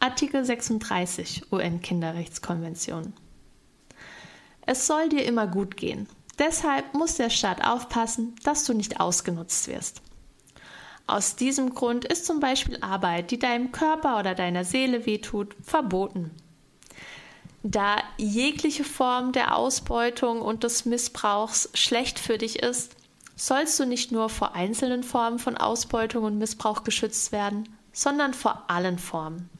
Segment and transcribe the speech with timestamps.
[0.00, 3.14] Artikel 36 UN-Kinderrechtskonvention.
[4.64, 6.08] Es soll dir immer gut gehen.
[6.38, 10.00] Deshalb muss der Staat aufpassen, dass du nicht ausgenutzt wirst.
[11.08, 16.30] Aus diesem Grund ist zum Beispiel Arbeit, die deinem Körper oder deiner Seele wehtut, verboten.
[17.64, 22.94] Da jegliche Form der Ausbeutung und des Missbrauchs schlecht für dich ist,
[23.34, 28.64] sollst du nicht nur vor einzelnen Formen von Ausbeutung und Missbrauch geschützt werden, sondern vor
[28.68, 29.50] allen Formen.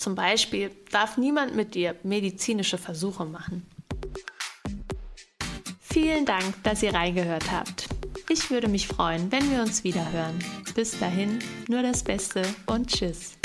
[0.00, 3.66] Zum Beispiel darf niemand mit dir medizinische Versuche machen.
[5.78, 7.86] Vielen Dank, dass ihr reingehört habt.
[8.30, 10.38] Ich würde mich freuen, wenn wir uns wieder hören.
[10.74, 13.39] Bis dahin, nur das Beste und Tschüss.